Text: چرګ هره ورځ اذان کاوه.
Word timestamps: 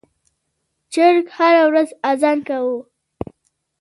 چرګ 0.93 1.25
هره 1.37 1.63
ورځ 1.69 1.89
اذان 2.11 2.39
کاوه. 2.47 2.77